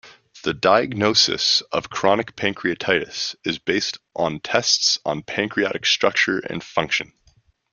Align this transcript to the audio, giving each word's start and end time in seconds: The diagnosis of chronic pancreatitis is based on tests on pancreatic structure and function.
The 0.43 0.55
diagnosis 0.55 1.61
of 1.71 1.91
chronic 1.91 2.35
pancreatitis 2.35 3.35
is 3.45 3.59
based 3.59 3.99
on 4.15 4.39
tests 4.39 4.97
on 5.05 5.21
pancreatic 5.21 5.85
structure 5.85 6.39
and 6.39 6.63
function. 6.63 7.13